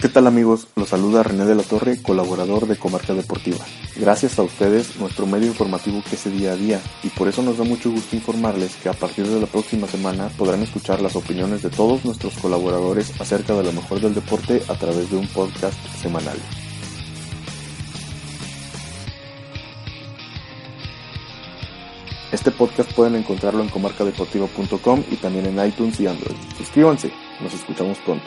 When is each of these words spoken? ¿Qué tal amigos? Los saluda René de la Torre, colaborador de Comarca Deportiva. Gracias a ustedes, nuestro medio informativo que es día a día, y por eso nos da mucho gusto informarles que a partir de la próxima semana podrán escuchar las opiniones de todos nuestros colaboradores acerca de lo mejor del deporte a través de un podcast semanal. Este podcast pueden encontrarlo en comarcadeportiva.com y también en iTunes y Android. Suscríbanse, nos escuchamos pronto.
¿Qué 0.00 0.10
tal 0.10 0.26
amigos? 0.26 0.66
Los 0.76 0.90
saluda 0.90 1.22
René 1.22 1.46
de 1.46 1.54
la 1.54 1.62
Torre, 1.62 2.02
colaborador 2.02 2.66
de 2.66 2.76
Comarca 2.76 3.14
Deportiva. 3.14 3.64
Gracias 3.96 4.38
a 4.38 4.42
ustedes, 4.42 4.96
nuestro 5.00 5.26
medio 5.26 5.46
informativo 5.46 6.02
que 6.08 6.16
es 6.16 6.24
día 6.30 6.52
a 6.52 6.56
día, 6.56 6.82
y 7.02 7.08
por 7.08 7.28
eso 7.28 7.42
nos 7.42 7.56
da 7.56 7.64
mucho 7.64 7.90
gusto 7.90 8.14
informarles 8.14 8.76
que 8.76 8.90
a 8.90 8.92
partir 8.92 9.26
de 9.26 9.40
la 9.40 9.46
próxima 9.46 9.86
semana 9.86 10.28
podrán 10.36 10.62
escuchar 10.62 11.00
las 11.00 11.16
opiniones 11.16 11.62
de 11.62 11.70
todos 11.70 12.04
nuestros 12.04 12.36
colaboradores 12.36 13.18
acerca 13.18 13.54
de 13.54 13.64
lo 13.64 13.72
mejor 13.72 14.00
del 14.00 14.14
deporte 14.14 14.62
a 14.68 14.74
través 14.74 15.10
de 15.10 15.16
un 15.16 15.26
podcast 15.28 15.78
semanal. 16.02 16.36
Este 22.32 22.50
podcast 22.50 22.92
pueden 22.92 23.14
encontrarlo 23.14 23.62
en 23.62 23.70
comarcadeportiva.com 23.70 25.04
y 25.10 25.16
también 25.16 25.46
en 25.46 25.66
iTunes 25.66 25.98
y 26.00 26.06
Android. 26.06 26.36
Suscríbanse, 26.58 27.10
nos 27.40 27.54
escuchamos 27.54 27.96
pronto. 28.04 28.26